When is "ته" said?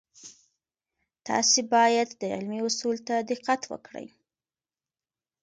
3.07-3.15